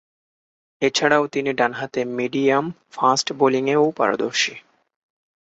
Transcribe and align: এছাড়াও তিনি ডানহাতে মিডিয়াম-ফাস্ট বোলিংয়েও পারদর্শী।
এছাড়াও 0.81 1.23
তিনি 1.27 1.49
ডানহাতে 1.53 2.01
মিডিয়াম-ফাস্ট 2.17 3.27
বোলিংয়েও 3.39 3.85
পারদর্শী। 3.97 4.55